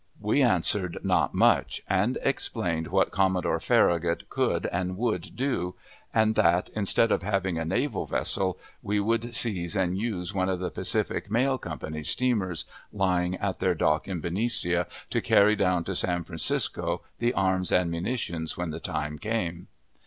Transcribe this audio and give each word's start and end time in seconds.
We 0.19 0.41
answered, 0.41 0.97
"Not 1.03 1.35
much," 1.35 1.83
and 1.87 2.17
explained 2.23 2.87
what 2.87 3.11
Commodore 3.11 3.59
Farragut 3.59 4.29
could 4.31 4.65
and 4.65 4.97
would 4.97 5.35
do, 5.35 5.75
and 6.11 6.33
that, 6.33 6.71
instead 6.75 7.11
of 7.11 7.21
having 7.21 7.59
a 7.59 7.65
naval 7.65 8.07
vessel, 8.07 8.57
we 8.81 8.99
would 8.99 9.35
seize 9.35 9.75
and 9.75 9.95
use 9.95 10.33
one 10.33 10.49
of 10.49 10.57
the 10.57 10.71
Pacific 10.71 11.29
Mail 11.29 11.59
Company's 11.59 12.09
steamers, 12.09 12.65
lying 12.91 13.35
at 13.35 13.59
their 13.59 13.75
dock 13.75 14.07
in 14.07 14.21
Benicia, 14.21 14.87
to 15.11 15.21
carry 15.21 15.55
down 15.55 15.83
to 15.83 15.93
San 15.93 16.23
Francisco 16.23 17.03
the 17.19 17.35
arms 17.35 17.71
and 17.71 17.91
munitions 17.91 18.57
when 18.57 18.71
the 18.71 18.79
time 18.79 19.19
came. 19.19 19.67